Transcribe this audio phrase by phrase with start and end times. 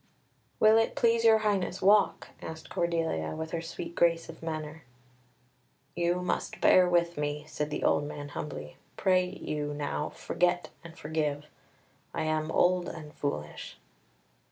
[0.59, 4.81] "Will it please your highness walk?" asked Cordelia, with her sweet grace of manner.
[5.95, 8.77] "You must bear with me," said the old man humbly.
[8.97, 11.45] "Pray you, now, forget and forgive.
[12.15, 13.77] I am old and foolish."